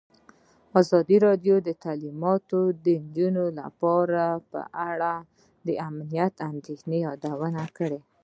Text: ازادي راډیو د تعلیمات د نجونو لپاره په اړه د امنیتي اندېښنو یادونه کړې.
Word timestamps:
ازادي 0.81 1.17
راډیو 1.27 1.55
د 1.67 1.69
تعلیمات 1.83 2.49
د 2.85 2.85
نجونو 3.03 3.45
لپاره 3.59 4.23
په 4.51 4.61
اړه 4.89 5.13
د 5.67 5.69
امنیتي 5.89 6.41
اندېښنو 6.51 6.95
یادونه 7.07 7.63
کړې. 7.77 7.99